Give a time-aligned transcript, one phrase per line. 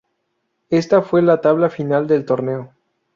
[0.71, 2.73] Esta fue la tabla final del torneo.